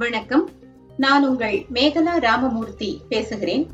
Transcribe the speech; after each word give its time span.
வணக்கம். 0.00 0.50
நான் 0.96 1.28
உங்கள் 1.28 1.66
மேகலா 1.72 2.18
ராமமூர்த்தி 2.18 3.00
பேசுகிறேன். 3.08 3.70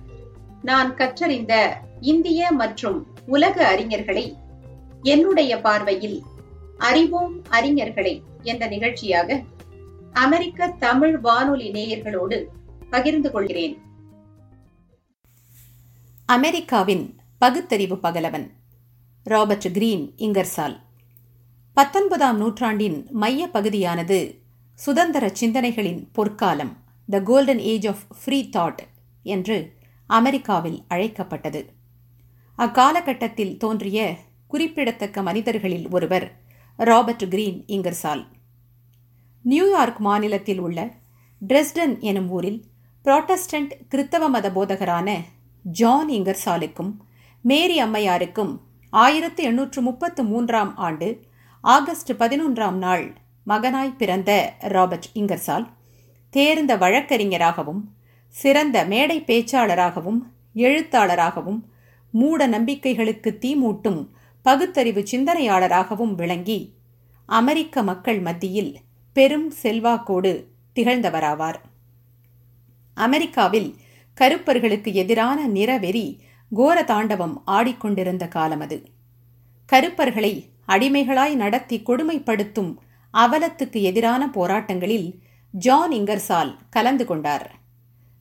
நான் 0.62 0.95
கற்றறிந்த 0.95 1.76
இந்திய 2.00 2.50
மற்றும் 2.52 3.06
உலக 3.26 3.76
அறிஞர்களை 3.76 4.36
என்னுடைய 5.02 5.60
பார்வையில் 5.60 6.22
அறிவோம் 6.78 7.42
அறிஞர்களை 7.50 8.22
என்ற 8.42 8.66
நிகழ்ச்சியாக 8.66 9.42
அமெரிக்க 10.12 10.68
தமிழ் 10.68 11.18
வானொலி 11.18 11.70
நேயர்களோடு 11.70 12.45
பகிர்ந்து 12.90 13.30
கொள்கிறேன். 13.30 13.79
அமெரிக்காவின் 16.27 17.16
பகுத்தறிவு 17.38 17.98
பகலவன் 17.98 18.50
ராபர்ட் 19.24 19.72
கிரீன் 19.72 20.14
இங்கர்சால். 20.16 20.77
பத்தொன்பதாம் 21.74 22.36
நூற்றாண்டின் 22.36 23.06
மைய 23.11 23.46
பகுதியானது 23.46 24.45
சுதந்திர 24.79 25.32
சிந்தனைகளின் 25.40 26.00
பொற்காலம் 26.12 26.72
the 27.09 27.20
golden 27.20 27.59
age 27.59 27.87
of 27.87 28.02
free 28.19 28.38
thought 28.56 28.82
என்று 29.23 29.56
அமெரிக்காவில் 30.06 30.84
அழைக்கப்பட்டது. 30.88 31.60
அக்காலகட்டத்தில் 32.59 33.56
தோன்றிய 33.56 34.16
குறிப்பிடத்தக்க 34.46 35.23
மனிதர்களில் 35.23 35.87
ஒருவர் 35.91 36.27
ராபர்ட் 36.78 37.28
கிரீன் 37.28 37.65
இங்கர்சால். 37.66 38.23
நியூயார்க் 39.45 39.98
மாநிலத்தில் 39.98 40.59
உள்ள 40.59 40.79
டிரெஸ்டன் 41.43 42.01
எனும் 42.01 42.29
ஊரில் 42.29 42.60
புராட்டஸ்டன்ட் 43.04 43.73
கிறித்தவ 43.88 44.29
மத 44.29 44.51
போதகரான 44.51 45.09
ஜான் 45.65 46.10
இங்கர்சாலுக்கும் 46.10 46.93
மேரி 47.45 47.82
அம்மையாருக்கும் 47.82 48.52
ஆயிரத்தி 48.93 49.43
எண்ணூற்று 49.43 49.82
முப்பத்து 49.82 50.24
மூன்றாம் 50.24 50.77
ஆண்டு 50.77 51.09
ஆகஸ்ட் 51.65 52.12
பதினொன்றாம் 52.12 52.79
நாள் 52.79 53.06
மகனாய் 53.46 53.96
பிறந்த 53.96 54.56
ராபர்ட் 54.60 55.09
இங்கர்சால் 55.14 55.66
தேர்ந்த 56.30 56.77
வழக்கறிஞராகவும் 56.77 57.95
சிறந்த 58.28 58.84
மேடை 58.84 59.21
பேச்சாளராகவும் 59.21 60.21
எழுத்தாளராகவும் 60.54 61.60
மூட 62.10 62.46
நம்பிக்கைகளுக்கு 62.46 63.38
தீமூட்டும் 63.40 64.09
பகுத்தறிவு 64.43 65.03
சிந்தனையாளராகவும் 65.10 66.15
விளங்கி 66.15 66.75
அமெரிக்க 67.26 67.82
மக்கள் 67.82 68.21
மத்தியில் 68.21 68.75
பெரும் 69.12 69.53
செல்வாக்கோடு 69.62 70.49
திகழ்ந்தவராவார். 70.76 71.59
அமெரிக்காவில் 72.94 73.75
கருப்பர்களுக்கு 74.15 74.93
எதிரான 74.93 75.49
நிறவெறி 75.49 76.21
கோர 76.53 76.82
தாண்டவம் 76.82 77.43
ஆடிக்கொண்டிருந்த 77.47 78.28
காலம் 78.28 78.60
அது 78.60 78.82
கருப்பர்களை 79.66 80.50
அடிமைகளாய் 80.66 81.34
நடத்தி 81.34 81.82
கொடுமைப்படுத்தும் 81.87 82.78
அவலத்துக்கு 83.16 83.81
எதிரான 83.82 84.22
போராட்டங்களில் 84.26 85.09
ஜான் 85.50 85.92
இங்கர்சால் 85.92 86.56
கலந்து 86.70 87.04
கொண்டார். 87.04 87.54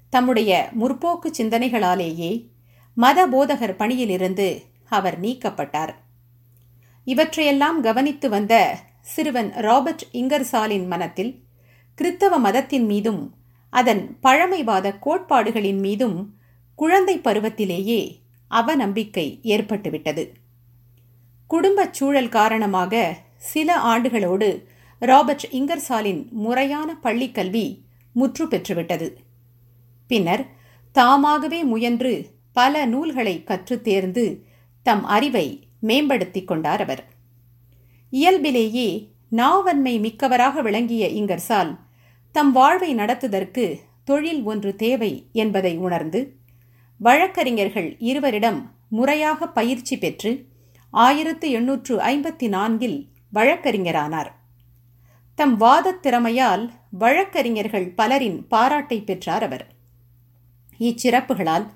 தம்முடைய 0.09 0.69
முற்போக்கு 0.79 1.31
சிந்தனைகளாலேயே 1.37 2.47
மத 2.93 3.27
போதகர் 3.27 3.75
பணியிலிருந்து 3.75 4.63
அவர் 4.89 5.21
நீக்கப்பட்டார். 5.21 5.93
இவற்றையெல்லாம் 7.05 7.81
கவனித்து 7.81 8.29
வந்த 8.29 8.77
சிறுவன் 9.01 9.51
ராபர்ட் 9.51 10.05
இங்கர்சாலின் 10.13 10.87
மனத்தில் 10.87 11.43
கிறித்தவ 11.95 12.37
மதத்தின் 12.39 12.85
மீதும் 12.85 13.35
அதன் 13.69 14.19
பழமைவாத 14.19 14.93
கோட்பாடுகளின் 15.05 15.79
மீதும் 15.79 16.17
குழந்தை 16.75 17.19
பருவத்திலேயே 17.19 18.01
அவநம்பிக்கை 18.51 19.27
ஏற்பட்டுவிட்டது. 19.43 20.23
குடும்பச் 21.47 21.93
சூழல் 21.93 22.29
காரணமாக 22.29 23.17
சில 23.37 23.75
ஆண்டுகளோடு 23.75 24.49
ராபர்ட் 24.99 25.47
இங்கர்சாலின் 25.51 26.29
முறையான 26.29 26.97
பள்ளிக்கல்வி 27.03 27.81
முற்று 28.11 28.45
பெற்றுவிட்டது. 28.47 29.15
பின்னர் 30.07 30.45
தாமாகவே 30.91 31.63
முயன்று 31.63 32.29
பல 32.53 32.85
நூல்களை 32.85 33.43
கற்று 33.43 33.81
தேர்ந்து 33.81 34.45
தம் 34.83 35.03
அறிவை 35.03 35.67
மேம்படுத்திக் 35.79 36.47
கொண்டார் 36.47 36.81
அவர். 36.81 37.03
இயல்பிலேயே 38.09 39.09
நாவன்மை 39.29 39.99
மிக்கவராக 39.99 40.61
விளங்கிய 40.61 41.07
இங்கர்சால் 41.07 41.77
தம் 42.31 42.51
வாழ்வை 42.51 42.95
நடத்துதற்கு 42.95 43.79
தொழில் 44.03 44.43
ஒன்று 44.43 44.75
தேவை 44.75 45.27
என்பதை 45.33 45.77
உணர்ந்து 45.77 46.35
வழக்கறிஞர்கள் 46.97 47.95
இருவரிடம் 47.99 48.71
முறையாக 48.89 49.47
பயிற்சி 49.47 49.97
பெற்று 49.97 50.47
ஆயிரத்து 50.89 51.51
எண்ணூற்று 51.51 51.97
ஐம்பத்தி 51.97 52.47
நான்கில் 52.47 53.07
வழக்கறிஞரானார். 53.33 54.31
தம் 55.35 55.59
வாதத் 55.59 55.99
திறமையால் 56.03 56.69
வழக்கறிஞர்கள் 56.91 57.89
பலரின் 57.89 58.47
பாராட்டை 58.47 59.01
பெற்றார் 59.01 59.43
அவர். 59.43 59.67
இச்சிறப்புகளால் 60.79 61.67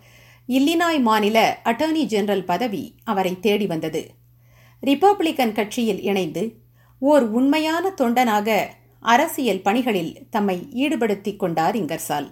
இல்லினாய் 0.48 1.02
மாநில 1.02 1.62
அட்டர்னி 1.66 2.04
ஜெனரல் 2.04 2.44
பதவி 2.44 2.96
அவரை 3.04 3.40
தேடி 3.40 3.66
வந்தது. 3.66 4.12
ரிப்பப்ளிக்கன் 4.82 5.52
கட்சியில் 5.52 6.02
இணைந்து 6.02 6.60
ஓர் 7.00 7.24
உண்மையான 7.24 7.94
தொண்டனாக 8.02 8.68
அரசியல் 9.00 9.62
பணிகளில் 9.62 10.28
தம்மை 10.30 10.68
ஈடுபடுத்திக் 10.72 11.40
கொண்டார் 11.40 11.76
இங்கர்சால். 11.76 12.30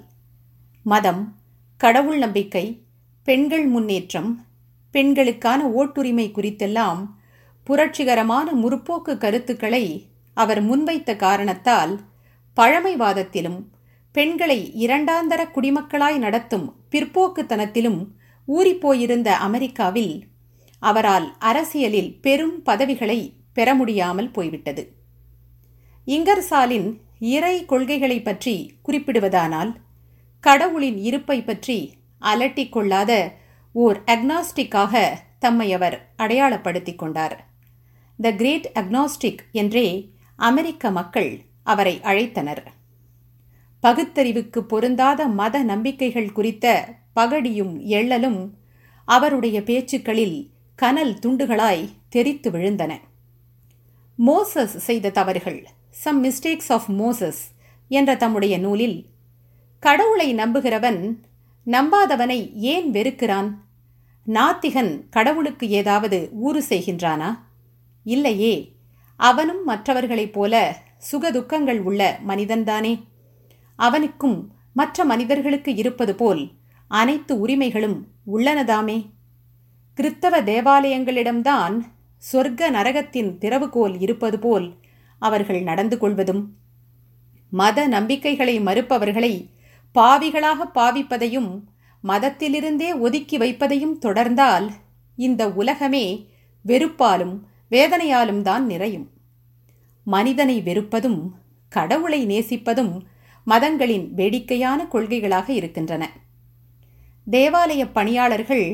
மதம் 0.83 1.35
கடவுள் 1.77 2.17
நம்பிக்கை 2.17 2.81
பெண்கள் 3.23 3.65
முன்னேற்றம் 3.65 4.45
பெண்களுக்கான 4.91 5.67
ஓட்டுரிமை 5.67 6.31
குறித்தெல்லாம் 6.31 7.07
புரட்சிகரமான 7.63 8.51
முற்போக்கு 8.51 9.17
கருத்துக்களை 9.17 10.07
அவர் 10.37 10.61
முன்வைத்த 10.69 11.15
காரணத்தால் 11.15 11.93
பழமைவாதத்திலும் 12.57 13.59
பெண்களை 14.15 14.59
இரண்டாந்தர 14.85 15.41
குடிமக்களாய் 15.55 16.17
நடத்தும் 16.17 16.67
பிற்போக்குத்தனத்திலும் 16.91 17.99
ஊறிப்போயிருந்த 18.47 19.29
அமெரிக்காவில் 19.47 20.13
அவரால் 20.81 21.27
அரசியலில் 21.39 22.11
பெரும் 22.21 22.55
பதவிகளை 22.63 23.19
பெற 23.53 23.69
முடியாமல் 23.75 24.31
போய்விட்டது. 24.31 24.83
இங்கர்சாலின் 26.07 26.89
இறை 27.33 27.55
கொள்கைகளை 27.65 28.17
பற்றி 28.21 28.55
குறிப்பிடுவதானால் 28.85 29.71
கடவுளின் 30.43 30.99
இருப்பை 31.07 31.37
பற்றி 31.43 31.77
அலட்டிக் 32.21 32.73
கொள்ளாத 32.75 33.11
ஓர் 33.75 33.97
அக்னாஸ்டிக்காக 34.05 34.93
தம்மை 35.39 35.67
அவர் 35.73 35.97
அடையாளப்படுத்திக் 36.17 36.99
கொண்டார். 37.01 37.35
த 38.19 38.27
கிரேட் 38.31 38.67
அக்னாஸ்டிக் 38.79 39.41
என்றே 39.51 39.87
அமெரிக்க 40.39 40.91
மக்கள் 40.91 41.41
அவரை 41.63 41.99
அழைத்தனர். 42.03 42.63
பகுத்தறிவுக்கு 43.79 44.63
பொருந்தாத 44.63 45.27
மத 45.27 45.63
நம்பிக்கைகள் 45.63 46.31
குறித்த 46.31 46.95
பகடியும் 47.15 47.79
எள்ளலும் 47.79 48.49
அவருடைய 49.05 49.63
பேச்சுக்களில் 49.63 50.49
கனல் 50.75 51.13
துண்டுகளாய் 51.13 51.89
தெரித்து 52.09 52.51
விழுந்தன. 52.51 52.99
மோசஸ் 54.15 54.77
செய்த 54.77 55.09
தவறுகள் 55.09 55.67
சம் 55.89 56.23
மிஸ்டேக்ஸ் 56.23 56.69
ஆஃப் 56.69 56.89
மோசஸ் 56.91 57.41
என்ற 57.87 58.15
தம்முடைய 58.15 58.57
நூலில் 58.57 59.05
கடவுளை 59.79 60.35
நம்புகிறவன் 60.35 61.15
நம்பாதவனை 61.65 62.53
ஏன் 62.53 62.91
வெறுக்கிறான்? 62.91 63.53
நாத்திகன் 64.27 65.09
கடவுளுக்கு 65.09 65.69
ஏதாவது 65.69 66.29
ஊறு 66.31 66.63
செய்கின்றானா? 66.69 67.39
இல்லையே 68.03 68.76
அவனும் 69.17 69.63
மற்றவர்களைப் 69.63 70.33
போல 70.33 70.77
சுகதுக்கங்கள் 71.11 71.79
உள்ள 71.79 72.19
மனிதன்தானே. 72.27 73.03
அவனுக்கும் 73.75 74.51
மற்ற 74.73 75.05
மனிதர்களுக்கு 75.05 75.75
இருப்பது 75.75 76.15
போல் 76.15 76.51
அனைத்து 76.87 77.39
உரிமைகளும் 77.39 78.07
உள்ளனதாமே. 78.33 79.09
கிறித்தவ 79.93 80.41
தேவாலயங்களிடம்தான் 80.41 81.75
சொர்க்க 82.31 82.69
நரகத்தின் 82.69 83.37
திறவுகோல் 83.37 83.95
இருப்பது 83.99 84.39
போல் 84.39 84.75
அவர்கள் 85.19 85.61
நடந்து 85.61 85.97
கொள்வதும் 85.97 86.55
மத 87.49 87.87
நம்பிக்கைகளை 87.87 88.59
மறுப்பவர்களை 88.59 89.49
பாவிகளாக 89.95 90.69
பாவிப்பதையும் 90.75 91.63
மதத்திலிருந்தே 92.03 92.99
ஒதுக்கி 92.99 93.37
வைப்பதையும் 93.37 93.99
தொடர்ந்தால் 94.01 94.69
இந்த 95.15 95.49
உலகமே 95.49 96.29
வெறுப்பாலும் 96.65 97.35
வேதனையாலும் 97.71 98.41
தான் 98.41 98.65
நிறையும். 98.65 99.11
மனிதனை 100.13 100.61
வெறுப்பதும் 100.61 101.19
கடவுளை 101.69 102.19
நேசிப்பதும் 102.25 102.93
மதங்களின் 103.47 104.05
வேடிக்கையான 104.13 104.79
கொள்கைகளாக 104.91 105.49
இருக்கின்றன. 105.49 106.03
தேவாலய 107.31 107.83
பணியாளர்கள் 107.93 108.65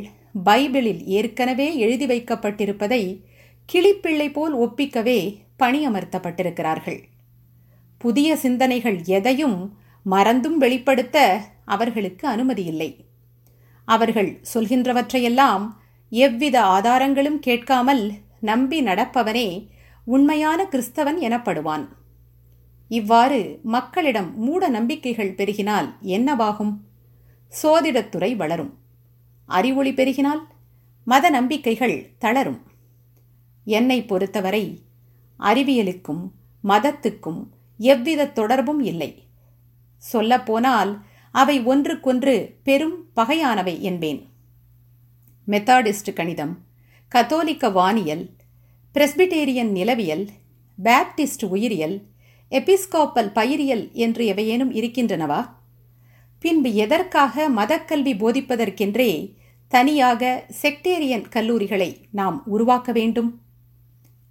பைபிளில் 0.46 1.02
ஏற்கனவே 1.18 1.68
எழுதி 1.78 2.06
வைக்கப்பட்டிருப்பதை 2.06 3.02
கிளிப்பிள்ளை 3.70 4.28
போல் 4.34 4.56
ஒப்பிக்கவே 4.58 5.20
பணியமர்த்தப்பட்டிருக்கிறார்கள். 5.60 7.00
புதிய 7.98 8.36
சிந்தனைகள் 8.36 9.00
எதையும் 9.18 9.58
மறந்தும் 10.04 10.58
வெளிப்படுத்த 10.58 11.18
அவர்களுக்கு 11.66 12.26
அனுமதியில்லை. 12.28 12.90
அவர்கள் 13.88 14.32
சொல்கின்றவற்றையெல்லாம் 14.54 15.66
எவ்வித 16.10 16.56
ஆதாரங்களும் 16.62 17.40
கேட்காமல் 17.40 18.12
நம்பி 18.40 18.80
நடப்பவனே 18.84 19.48
உண்மையான 20.06 20.64
கிறிஸ்தவன் 20.64 21.18
எனப்படுவான். 21.22 21.88
இவ்வாறு 22.88 23.60
மக்களிடம் 23.64 24.40
மூட 24.40 24.70
நம்பிக்கைகள் 24.70 25.36
பெருகினால் 25.36 25.94
என்னவாகும்? 26.02 26.78
சோதிடத்துறை 27.64 28.36
வளரும். 28.36 28.78
அறிவொளி 29.46 29.94
பெருகினால் 29.94 30.42
மத 31.06 31.30
நம்பிக்கைகள் 31.30 32.12
தளரும். 32.20 32.62
என்னை 33.66 34.06
பொறுத்தவரை 34.06 34.82
அறிவியலுக்கும் 35.40 36.32
மதத்துக்கும் 36.64 37.48
எவ்வித 37.78 38.28
தொடர்பும் 38.28 38.80
இல்லை. 38.80 39.28
சொல்லப்போனால் 39.98 41.06
அவை 41.32 41.64
ஒன்றுக்கொன்று 41.64 42.60
பெரும் 42.64 43.10
பகையானவை 43.16 43.80
என்பேன். 43.80 44.30
மெத்தாடிஸ்ட் 45.48 46.14
கணிதம் 46.14 46.60
கத்தோலிக்க 47.08 47.70
வானியல் 47.70 48.30
பிரெஸ்பிடேரியன் 48.96 49.72
நிலவியல் 49.72 50.28
பேப்டிஸ்ட் 50.84 51.46
உயிரியல் 51.50 52.02
எபிஸ்கோப்பல் 52.52 53.30
பயிரியல் 53.34 53.92
என்று 53.92 54.26
எவையேனும் 54.26 54.72
இருக்கின்றனவா? 54.72 55.50
பின்பு 56.40 56.74
எதற்காக 56.74 57.50
மதக்கல்வி 57.50 58.14
போதிப்பதற்கென்றே 58.18 59.36
தனியாக 59.68 60.46
செக்டேரியன் 60.62 61.26
கல்லூரிகளை 61.30 61.96
நாம் 62.12 62.44
உருவாக்க 62.46 62.92
வேண்டும்? 62.92 63.42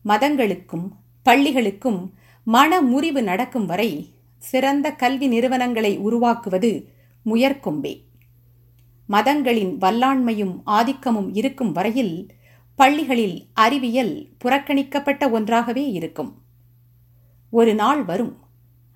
மதங்களுக்கும் 0.05 0.89
பள்ளிகளுக்கும் 1.25 2.11
மன 2.45 2.81
முறிவு 2.81 3.23
நடக்கும் 3.23 3.67
வரை 3.67 4.15
சிறந்த 4.39 4.93
கல்வி 4.93 5.27
நிறுவனங்களை 5.27 5.97
உருவாக்குவது 5.97 6.89
முயற்கொம்பே. 7.27 7.95
மதங்களின் 9.07 9.79
வல்லாண்மையும் 9.79 10.55
ஆதிக்கமும் 10.67 11.31
இருக்கும் 11.33 11.73
வரையில் 11.73 12.29
பள்ளிகளில் 12.83 13.47
அறிவியல் 13.53 14.29
புறக்கணிக்கப்பட்ட 14.45 15.31
ஒன்றாகவே 15.31 15.91
இருக்கும். 15.91 16.43
ஒரு 17.51 17.75
நாள் 17.75 18.05
வரும். 18.05 18.39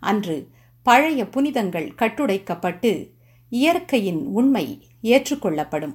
அன்று 0.00 0.50
பழைய 0.82 1.28
புனிதங்கள் 1.28 1.94
கட்டுடைக்கப்பட்டு 1.98 3.10
இயற்கையின் 3.48 4.26
உண்மை 4.26 4.88
ஏற்றுக்கொள்ளப்படும் 5.02 5.94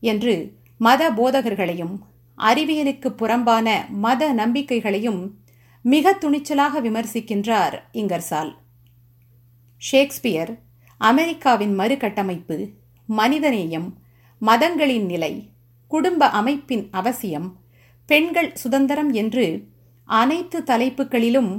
என்று 0.00 0.56
மத 0.78 1.10
போதகர்களையும் 1.10 1.98
அறிவியலுக்கு 2.38 3.08
புறம்பான 3.08 3.86
மத 3.88 4.32
நம்பிக்கைகளையும் 4.32 5.38
மிக 5.82 6.18
துணிச்சலாக 6.20 6.80
விமர்சிக்கின்றார் 6.80 7.78
இங்கர்சால். 7.92 8.54
ஷேக்ஸ்பியர் 9.76 10.58
அமெரிக்காவின் 10.98 11.78
மறுகட்டமைப்பு 11.78 12.72
மனிதநேயம் 13.08 13.92
மதங்களின் 14.40 15.04
நிலை 15.04 15.50
குடும்ப 15.88 16.28
அமைப்பின் 16.30 16.88
அவசியம். 16.90 17.48
பெண்கள் 18.08 18.50
சுதந்திரம் 18.54 19.12
என்று 19.12 19.46
அனைத்து 20.04 20.58
தலைப்புகளிலும் 20.62 21.50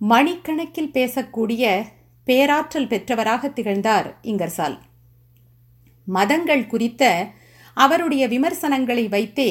மணிக்கணக்கில் 0.00 0.94
பேசக்கூடிய 0.94 1.64
பேராற்றல் 2.24 2.86
பெற்றவராக 2.86 3.52
திகழ்ந்தார் 3.52 4.08
இங்கர்சால். 4.22 4.76
மதங்கள் 6.06 6.66
குறித்த 6.66 7.28
அவருடைய 7.76 8.28
விமர்சனங்களை 8.28 9.08
வைத்தே 9.08 9.50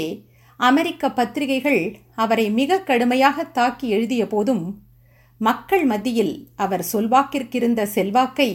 அமெரிக்க 0.59 1.11
பத்திரிகைகள் 1.11 1.83
அவரை 2.15 2.51
மிக 2.51 2.79
கடுமையாக 2.79 3.43
தாக்கி 3.43 3.89
எழுதிய 3.89 4.27
போதும் 4.27 4.65
மக்கள் 5.41 5.85
மத்தியில் 5.85 6.35
அவர் 6.55 6.85
சொல்வாக்கிற்கிருந்த 6.93 7.83
செல்வாக்கை 7.83 8.49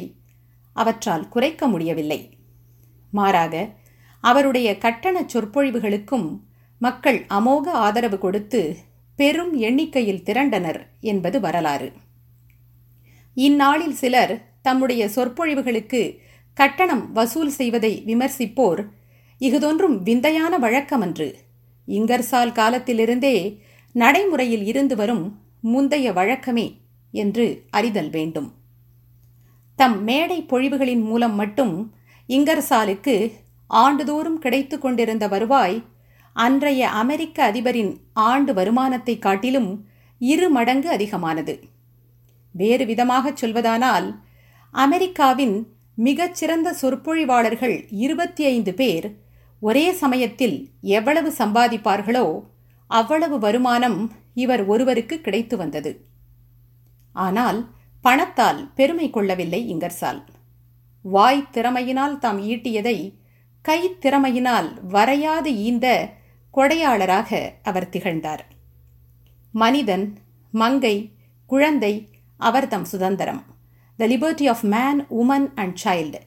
அவற்றால் 0.77 1.29
குறைக்க 1.29 1.67
முடியவில்லை. 1.67 2.21
மாறாக 3.11 3.55
அவருடைய 4.29 4.69
கட்டண 4.79 5.17
சொற்பொழிவுகளுக்கும் 5.33 6.29
மக்கள் 6.81 7.19
அமோக 7.29 7.67
ஆதரவு 7.87 8.19
கொடுத்து 8.19 8.61
பெரும் 9.19 9.53
எண்ணிக்கையில் 9.59 10.23
திரண்டனர் 10.23 10.81
என்பது 11.01 11.39
வரலாறு. 11.41 11.89
இந்நாளில் 13.37 13.95
சிலர் 13.95 14.35
தம்முடைய 14.63 15.03
சொற்பொழிவுகளுக்கு 15.15 16.01
கட்டணம் 16.57 17.05
வசூல் 17.13 17.53
செய்வதை 17.59 17.93
விமர்சிப்போர் 18.07 18.81
இஃதொன்றும் 19.41 19.97
விந்தையான 20.03 20.55
வழக்கமன்று. 20.59 21.29
இங்கர்சால் 21.89 22.53
காலத்திலிருந்தே 22.53 23.37
நடைமுறையில் 23.95 24.65
இருந்து 24.67 24.95
வரும் 24.97 25.25
முந்தைய 25.61 26.07
வழக்கமே 26.13 26.67
என்று 27.15 27.47
அறிதல் 27.71 28.11
வேண்டும். 28.11 28.49
தம் 29.79 29.99
மேடை 30.05 30.39
பொழிவுகளின் 30.51 31.03
மூலம் 31.03 31.35
மட்டும் 31.35 31.75
இங்கர்சாலுக்கு 32.29 33.15
ஆண்டுதோறும் 33.67 34.39
கிடைத்து 34.39 34.79
கொண்டிருந்த 34.79 35.29
வருவாய் 35.29 35.85
அன்றைய 36.33 36.89
அமெரிக்க 36.89 37.53
அதிபரின் 37.53 37.97
ஆண்டு 38.13 38.55
வருமானத்தை 38.55 39.19
காட்டிலும் 39.19 39.87
இரு 40.19 40.51
மடங்கு 40.51 40.91
அதிகமானது. 40.91 41.69
வேறு 42.53 42.85
விதமாகச் 42.85 43.45
சொல்வதானால் 43.45 44.21
அமெரிக்காவின் 44.71 45.75
மிகச்சிறந்த 45.95 46.77
சொற்பொழிவாளர்கள் 46.83 47.87
இருபத்தி 47.91 48.45
ஐந்து 48.45 48.75
பேர் 48.75 49.17
ஒரே 49.61 49.93
சமயத்தில் 49.93 50.71
எவ்வளவு 50.81 51.33
சம்பாதிப்பார்களோ 51.39 52.43
அவ்வளவு 52.87 53.39
வருமானம் 53.39 54.13
இவர் 54.35 54.65
ஒருவருக்கு 54.65 55.21
கிடைத்து 55.21 55.57
வந்தது. 55.57 56.07
ஆனால் 57.13 57.69
பணத்தால் 58.01 58.71
பெருமை 58.75 59.11
கொள்ளவில்லை 59.11 59.75
இங்கர்சால். 59.75 60.21
வாய் 61.03 61.49
திறமையினால் 61.53 62.19
தாம் 62.19 62.41
ஈட்டியதை 62.43 63.19
கைத்திறமையினால் 63.69 64.69
வரையாது 64.89 65.45
ஈந்த 65.45 66.13
கொடையாளராக 66.55 67.53
அவர் 67.63 67.89
திகழ்ந்தார். 67.89 68.45
மனிதன் 69.53 70.19
மங்கை 70.51 71.13
குழந்தை 71.47 72.09
அவர்தம் 72.37 72.85
சுதந்திரம். 72.85 73.45
The 73.97 74.07
liberty 74.07 74.47
of 74.47 74.65
man 74.65 75.07
woman 75.11 75.49
and 75.55 75.81
child 75.85 76.21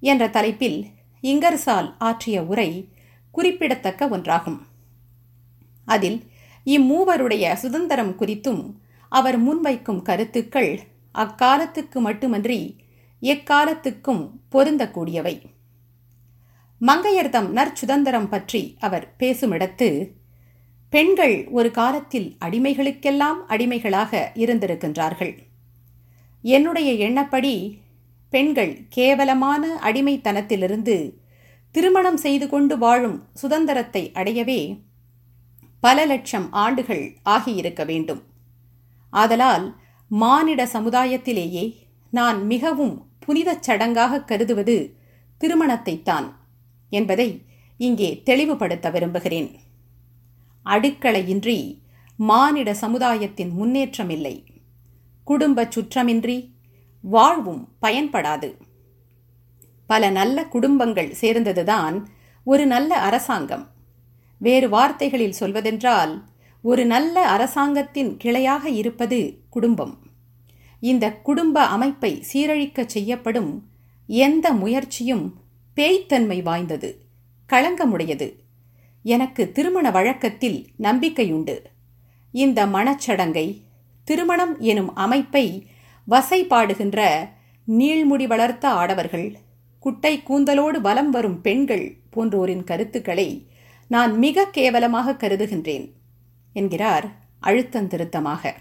என்ற 0.00 0.28
தலைப்பில் 0.28 0.86
இங்கர்சால் 1.22 1.94
ஆற்றிய 1.98 2.42
உரை 2.42 2.88
குறிப்பிடத்தக்க 3.32 4.08
ஒன்றாகும். 4.08 4.58
அதில் 5.84 6.30
இம்மூவருடைய 6.64 7.54
சுதந்திரம் 7.54 8.18
குறித்தும் 8.18 8.72
அவர் 9.08 9.38
முன்வைக்கும் 9.46 10.02
கருத்துக்கள் 10.02 10.80
அக்காலத்துக்கு 11.14 12.00
மட்டுமன்றி 12.00 12.76
எக்காலத்துக்கும் 13.20 14.30
பொருந்தக்கூடியவை. 14.52 15.40
மங்கையர்தம் 16.80 17.48
நற்சுதந்திரம் 17.48 18.28
பற்றி 18.28 18.76
அவர் 18.78 19.14
பேசுமிடத்து 19.18 20.10
பெண்கள் 20.90 21.48
ஒரு 21.48 21.70
காலத்தில் 21.70 22.36
அடிமைகளுக்கெல்லாம் 22.44 23.40
அடிமைகளாக 23.46 24.32
இருந்திருக்கின்றார்கள். 24.34 25.38
என்னுடைய 26.42 27.10
எண்ணப்படி 27.10 27.78
பெண்கள் 28.30 28.78
கேவலமான 28.88 29.80
அடிமைத்தனத்திலிருந்து 29.82 31.14
திருமணம் 31.70 32.16
செய்து 32.16 32.48
கொண்டு 32.48 32.78
வாழும் 32.78 33.28
சுதந்திரத்தை 33.34 34.10
அடையவே 34.14 34.82
பல 35.80 36.06
லட்சம் 36.06 36.52
ஆண்டுகள் 36.52 37.16
ஆகியிருக்க 37.24 37.84
வேண்டும். 37.84 38.22
ஆதலால் 39.10 39.76
மானிட 40.08 40.64
சமுதாயத்திலேயே 40.64 41.74
நான் 42.10 42.46
மிகவும் 42.46 43.06
புனிதச் 43.26 43.62
சடங்காக 43.66 44.24
கருதுவது 44.24 44.96
திருமணத்தைத்தான். 45.40 46.36
என்பதை 46.88 47.42
இங்கே 47.76 48.22
தெளிவுபடுத்த 48.24 48.90
விரும்புகிறேன். 48.90 49.50
அடுக்களையின்றி 50.64 51.80
மானிட 52.16 52.74
சமுதாயத்தின் 52.74 53.50
முன்னேற்றம் 53.50 54.10
இல்லை 54.10 54.44
குடும்ப 55.24 55.64
சுற்றமின்றி 55.64 56.52
வாழ்வும் 57.00 57.68
பயன்படாது. 57.82 58.56
பல 59.86 60.10
நல்ல 60.10 60.44
குடும்பங்கள் 60.44 61.14
சேர்ந்ததுதான் 61.20 62.06
ஒரு 62.44 62.66
நல்ல 62.66 62.98
அரசாங்கம். 62.98 63.70
வேறு 64.38 64.68
வார்த்தைகளில் 64.68 65.32
சொல்வதென்றால் 65.32 66.24
ஒரு 66.62 66.86
நல்ல 66.86 67.28
அரசாங்கத்தின் 67.28 68.16
கிளையாக 68.24 68.64
இருப்பது 68.64 69.40
குடும்பம். 69.50 69.98
இந்த 70.80 71.12
குடும்ப 71.12 71.64
அமைப்பை 71.64 72.24
சீரழிக்க 72.32 72.86
செய்யப்படும் 72.86 73.68
எந்த 74.06 74.52
முயற்சியும் 74.52 75.34
பேய்த்தன்மை 75.78 76.42
வாய்ந்தது 76.42 77.04
களங்கமுடையது. 77.50 78.32
எனக்கு 79.02 79.52
திருமண 79.52 79.90
வழக்கத்தில் 79.90 80.66
நம்பிக்கையுண்டு. 80.78 81.58
இந்த 82.32 82.66
மணச்சடங்கை 82.66 83.62
திருமணம் 84.04 84.58
எனும் 84.58 84.94
அமைப்பை 84.94 85.66
வசைபாடுகின்ற 86.10 87.28
நீள்முடி 87.68 88.26
வளர்த்த 88.26 88.68
ஆடவர்கள் 88.68 89.36
குட்டை 89.78 90.22
கூந்தலோடு 90.28 90.78
வலம் 90.80 91.10
வரும் 91.10 91.40
பெண்கள் 91.40 91.96
போன்றோரின் 92.16 92.64
கருத்துக்களை 92.64 93.46
நான் 93.88 94.18
மிக 94.18 94.44
கேவலமாக 94.44 95.12
கருதுகின்றேன் 95.12 95.92
என்கிறார் 96.52 97.06
அழுத்தந்திருத்தமாக. 97.42 98.52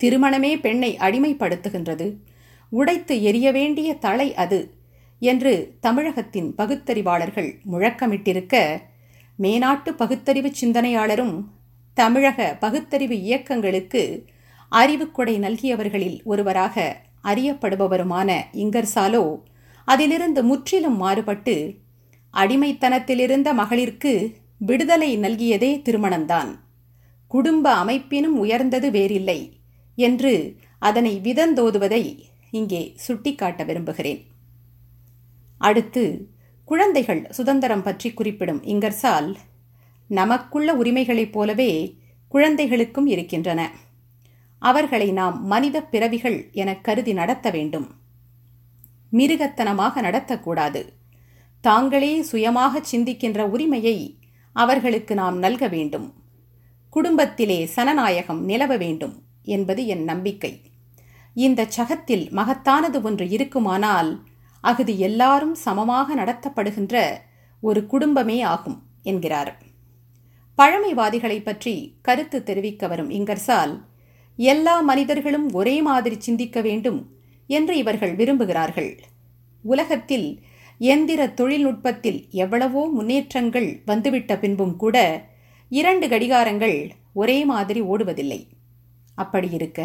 திருமணமே 0.00 0.60
பெண்ணை 0.60 0.96
அடிமைப்படுத்துகின்றது. 0.96 2.16
உடைத்து 2.70 3.22
எரிய 3.22 3.52
வேண்டிய 3.52 3.94
தலை 3.94 4.34
அது 4.34 4.73
என்று 5.24 5.52
தமிழகத்தின் 5.80 6.50
பகுத்தறிவாளர்கள் 6.54 7.50
முழக்கமிட்டிருக்க 7.72 8.56
மேனாட்டு 9.38 9.90
பகுத்தறிவு 9.92 10.50
சிந்தனையாளரும் 10.60 11.34
தமிழக 11.96 12.56
பகுத்தறிவு 12.60 13.16
இயக்கங்களுக்கு 13.22 14.02
அறிவுக்கொடை 14.72 15.34
நல்கியவர்களில் 15.38 16.18
ஒருவராக 16.24 16.76
அறியப்படுபவருமான 17.24 18.30
இங்கர்சாலோ 18.64 19.24
அதிலிருந்து 19.88 20.40
முற்றிலும் 20.44 20.96
மாறுபட்டு 20.96 21.54
அடிமைத்தனத்திலிருந்த 22.34 23.48
மகளிர்க்கு 23.60 24.12
விடுதலை 24.58 25.10
நல்கியதே 25.18 25.70
திருமணம்தான். 25.86 26.50
குடும்ப 27.30 27.66
அமைப்பினும் 27.74 28.36
உயர்ந்தது 28.44 28.88
வேறில்லை 28.90 29.38
என்று 29.98 30.32
அதனை 30.78 31.12
விதந்தோதுவதை 31.22 32.02
இங்கே 32.50 32.82
சுட்டிக்காட்ட 32.96 33.62
விரும்புகிறேன். 33.64 34.20
அடுத்து 35.64 36.02
குழந்தைகள் 36.64 37.26
சுதந்திரம் 37.30 37.82
பற்றி 37.82 38.12
குறிப்பிடும் 38.12 38.62
இங்கர்சால் 38.62 39.34
நமக்குள்ள 40.08 40.74
உரிமைகளைப் 40.74 41.32
போலவே 41.32 41.70
குழந்தைகளுக்கும் 42.28 43.06
இருக்கின்றன. 43.06 43.70
அவர்களை 44.58 45.12
நாம் 45.12 45.46
மனித 45.46 45.82
பிறவிகள் 45.82 46.38
என 46.52 46.76
கருதி 46.76 47.12
நடத்த 47.12 47.50
வேண்டும். 47.50 47.88
மிருகத்தனமாக 49.12 50.00
நடத்தக்கூடாது. 50.00 50.82
தாங்களே 51.60 52.22
சுயமாக 52.22 52.82
சிந்திக்கின்ற 52.92 53.38
உரிமையை 53.38 54.18
அவர்களுக்கு 54.52 55.14
நாம் 55.14 55.38
நல்க 55.38 55.68
வேண்டும். 55.68 56.14
குடும்பத்திலே 56.90 57.58
சனநாயகம் 57.76 58.40
நிலவ 58.40 58.76
வேண்டும் 58.76 59.22
என்பது 59.42 59.86
என் 59.86 60.04
நம்பிக்கை. 60.04 60.52
இந்த 61.34 61.64
சகத்தில் 61.68 62.28
மகத்தானது 62.30 63.02
ஒன்று 63.02 63.28
இருக்குமானால் 63.28 64.10
அகுது 64.70 64.92
எல்லாரும் 65.08 65.54
சமமாக 65.64 66.14
நடத்தப்படுகின்ற 66.14 66.94
ஒரு 67.62 67.80
குடும்பமே 67.86 68.38
ஆகும் 68.54 68.78
என்கிறார். 69.02 69.52
பழமைவாதிகளை 70.58 71.38
பற்றி 71.42 71.74
கருத்து 72.02 72.38
தெரிவிக்க 72.42 72.86
வரும் 72.86 73.10
இங்கர்சால் 73.10 73.74
எல்லா 74.38 74.74
மனிதர்களும் 74.90 75.46
ஒரே 75.52 75.76
மாதிரி 75.82 76.16
சிந்திக்க 76.18 76.58
வேண்டும் 76.60 77.00
என்று 77.50 77.74
இவர்கள் 77.82 78.14
விரும்புகிறார்கள். 78.16 78.92
உலகத்தில் 79.64 80.28
எந்திர 80.80 81.20
தொழில்நுட்பத்தில் 81.40 82.20
எவ்வளவோ 82.42 82.82
முன்னேற்றங்கள் 82.96 83.68
வந்துவிட்ட 83.84 84.32
பின்பும் 84.38 84.76
கூட 84.76 84.96
இரண்டு 85.72 86.06
கடிகாரங்கள் 86.08 86.78
ஒரே 87.12 87.38
மாதிரி 87.44 87.80
ஓடுவதில்லை. 87.82 88.40
அப்படியிருக்க 89.18 89.80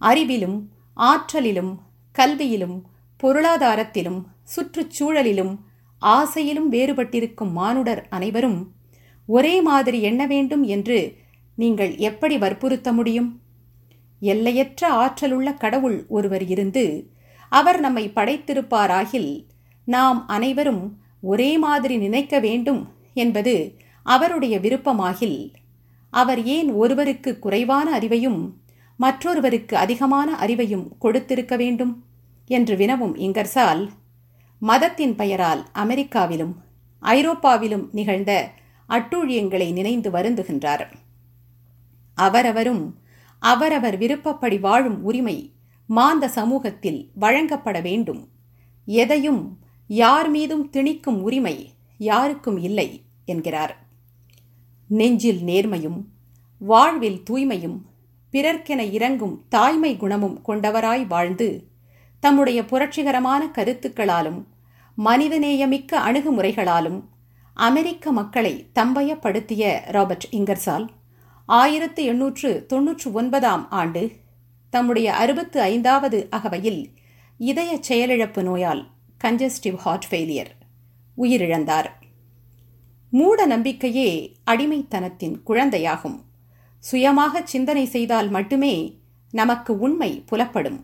அறிவிலும் 0.00 0.58
ஆற்றலிலும் 0.96 1.72
கல்வியிலும் 2.16 2.76
பொருளாதாரத்திலும் 3.22 4.20
சுற்றுச்சூழலிலும் 4.56 5.58
ஆசையிலும் 5.98 6.72
வேறுபட்டிருக்கும் 6.72 7.52
மானுடர் 7.52 8.06
அனைவரும் 8.10 8.72
ஒரே 9.26 9.62
மாதிரி 9.62 10.00
எண்ண 10.00 10.26
வேண்டும் 10.26 10.62
என்று 10.62 11.16
நீங்கள் 11.56 11.96
எப்படி 11.96 12.38
வற்புறுத்த 12.38 12.92
முடியும்? 12.92 13.40
எல்லையற்ற 14.20 14.88
ஆற்றலுள்ள 14.94 15.54
கடவுள் 15.54 16.04
ஒருவர் 16.08 16.44
இருந்து 16.44 16.84
அவர் 17.48 17.80
நம்மை 17.80 18.10
படைத்திருப்பாராகில் 18.14 19.46
நாம் 19.84 20.26
அனைவரும் 20.26 20.98
ஒரே 21.20 21.58
மாதிரி 21.58 21.96
நினைக்க 21.96 22.38
வேண்டும் 22.40 22.88
என்பது 23.14 23.54
அவருடைய 24.02 24.58
விருப்பமாகில் 24.58 25.52
அவர் 26.10 26.44
ஏன் 26.44 26.72
ஒருவருக்கு 26.72 27.38
குறைவான 27.38 27.98
அறிவையும் 27.98 28.40
மற்றொருவருக்கு 28.96 29.76
அதிகமான 29.76 30.36
அறிவையும் 30.40 30.88
கொடுத்திருக்க 30.98 31.56
வேண்டும்? 31.56 32.04
என்று 32.46 32.76
வினவும் 32.76 33.16
இங்கர்சால் 33.16 33.88
மதத்தின் 34.58 35.14
பெயரால் 35.14 35.66
அமெரிக்காவிலும் 35.74 36.52
ஐரோப்பாவிலும் 37.02 37.88
நிகழ்ந்த 37.92 38.50
அட்டூழியங்களை 38.88 39.72
நினைந்து 39.72 40.10
வருந்துகின்றார். 40.10 40.92
அவரவரும் 42.14 42.98
அவரவர் 43.38 43.98
விருப்பப்படி 43.98 44.58
வாழும் 44.58 45.04
உரிமை 45.04 45.52
மாந்த 45.86 46.28
சமூகத்தில் 46.28 47.10
வழங்கப்பட 47.14 47.80
வேண்டும். 47.80 48.28
எதையும் 48.84 49.58
யார் 49.86 50.30
மீதும் 50.30 50.70
திணிக்கும் 50.70 51.20
உரிமை 51.20 51.72
யாருக்கும் 51.98 52.58
இல்லை 52.58 53.04
என்கிறார். 53.24 53.86
நெஞ்சில் 54.88 55.40
நேர்மையும் 55.40 56.04
வாழ்வில் 56.58 57.22
தூய்மையும் 57.30 57.78
பிறர்க்கென 58.32 58.92
இறங்கும் 58.92 59.44
தாய்மை 59.48 59.96
குணமும் 59.96 60.42
கொண்டவராய் 60.48 61.06
வாழ்ந்து 61.06 61.68
தம்முடைய 62.24 62.64
புரட்சிகரமான 62.64 63.42
கருத்துக்களாலும் 63.54 64.44
மனிதநேயமிக்க 64.98 65.92
அணுகுமுறைகளாலும் 65.92 67.00
அமெரிக்க 67.54 68.12
மக்களை 68.12 68.66
தம்பயப்படுத்திய 68.74 69.80
ராபர்ட் 69.86 70.26
இங்கர்சால் 70.30 70.86
ஆயிரத்து 71.46 72.04
எண்ணூற்று 72.04 72.66
தொன்னூற்று 72.66 73.12
ஒன்பதாம் 73.12 73.70
ஆண்டு 73.70 74.10
தம்முடைய 74.70 75.14
அறுபத்து 75.14 75.60
ஐந்தாவது 75.60 76.26
அகவையில் 76.30 76.80
இதய 77.38 77.80
செயலிழப்பு 77.88 78.42
நோயால் 78.42 78.82
கஞ்சஸ்டிவ் 79.24 79.76
ஹார்ட் 79.76 80.06
ஃபெயிலியர் 80.10 80.50
உயிரிழந்தார். 81.16 81.90
மூட 83.10 83.46
நம்பிக்கையே 83.46 84.36
அடிமைத்தனத்தின் 84.50 85.36
குழந்தையாகும். 85.46 86.18
சுயமாக 86.78 87.42
சிந்தனை 87.44 87.84
செய்தால் 87.84 88.28
மட்டுமே 88.28 89.02
நமக்கு 89.30 89.78
உண்மை 89.78 90.24
புலப்படும். 90.26 90.80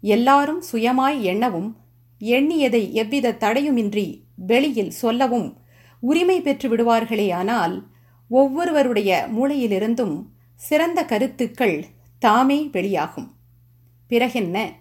எல்லாரும் 0.00 0.62
சுயமாய் 0.72 1.20
எண்ணவும் 1.20 1.76
எண்ணியதை 2.20 2.92
எவ்வித 2.92 3.32
தடையுமின்றி 3.32 4.20
வெளியில் 4.36 4.90
சொல்லவும் 4.90 5.56
உரிமை 6.00 6.40
பெற்று 6.40 6.76
விடுவார்களேயானால் 6.76 7.82
ஒவ்வொருவருடைய 8.28 9.28
மூளையிலிருந்தும் 9.36 10.26
சிறந்த 10.54 11.04
கருத்துக்கள் 11.04 11.84
தாமே 12.18 12.68
வெளியாகும். 12.72 13.34
பிறகென்ன? 14.08 14.72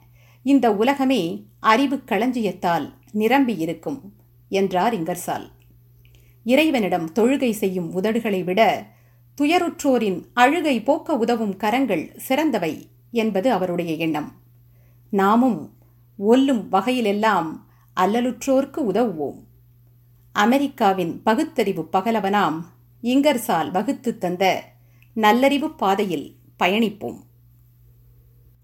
இந்த 0.43 0.75
உலகமே 0.75 1.45
அறிவு 1.59 2.01
களஞ்சியத்தால் 2.05 2.93
நிரம்பியிருக்கும் 3.11 4.13
என்றார் 4.49 5.03
இங்கர்சால். 5.03 5.49
இறைவனிடம் 6.43 7.11
தொழுகை 7.13 7.51
செய்யும் 7.51 8.03
உதடுகளை 8.03 8.43
விட 8.43 8.87
துயருற்றோரின் 9.41 10.25
அழுகை 10.33 10.81
போக்க 10.81 11.15
உதவும் 11.15 11.55
கரங்கள் 11.55 12.15
சிறந்தவை 12.29 12.87
என்பது 13.11 13.51
அவருடைய 13.51 13.93
எண்ணம். 13.93 14.38
நாமும் 15.09 15.73
ஒல்லும் 16.17 16.67
வகையிலெல்லாம் 16.71 17.49
அல்லலுற்றோர்க்கு 17.95 18.81
உதவுவோம். 18.91 19.39
அமெரிக்காவின் 20.31 21.23
பகுத்தறிவு 21.23 21.87
பகலவனாம் 21.91 22.61
இங்கர்சால் 23.01 23.71
வகுத்து 23.71 24.17
தந்த 24.17 24.63
நல்லறிவு 25.13 25.71
பாதையில் 25.71 26.35
பயணிப்போம். 26.59 27.19